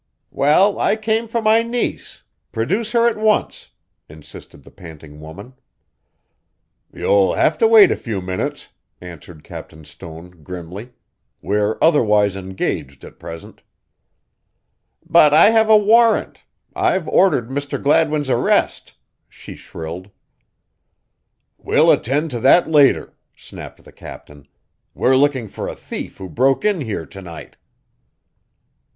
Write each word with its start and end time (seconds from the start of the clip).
"Well, 0.31 0.79
I 0.79 0.95
came 0.95 1.27
for 1.27 1.43
my 1.43 1.61
niece 1.61 2.23
produce 2.51 2.91
her 2.93 3.07
at 3.07 3.17
once," 3.17 3.69
insisted 4.09 4.63
the 4.63 4.71
panting 4.71 5.19
woman. 5.21 5.53
"You'll 6.91 7.35
have 7.35 7.55
to 7.59 7.67
wait 7.67 7.91
a 7.91 7.95
few 7.95 8.19
minutes," 8.19 8.69
answered 8.99 9.43
Captain 9.43 9.85
Stone, 9.85 10.41
grimly. 10.43 10.93
"We're 11.39 11.77
otherwise 11.83 12.35
engaged 12.35 13.03
at 13.03 13.19
present." 13.19 13.61
"But 15.07 15.35
I 15.35 15.51
have 15.51 15.69
a 15.69 15.77
warrant 15.77 16.45
I've 16.75 17.07
ordered 17.07 17.49
Mr. 17.49 17.79
Gladwin's 17.79 18.27
arrest!" 18.31 18.95
she 19.29 19.55
shrilled. 19.55 20.09
"We'll 21.59 21.91
attend 21.91 22.31
to 22.31 22.39
that 22.39 22.67
later," 22.67 23.13
snapped 23.35 23.83
the 23.83 23.91
captain. 23.91 24.47
"We're 24.95 25.15
looking 25.15 25.47
for 25.47 25.67
a 25.67 25.75
thief 25.75 26.17
who 26.17 26.27
broke 26.27 26.65
in 26.65 26.81
here 26.81 27.05
to 27.05 27.21
night." 27.21 27.55